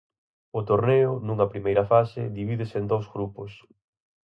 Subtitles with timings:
[0.59, 3.51] O torneo, nunha primeira fase, divídese en dous grupos.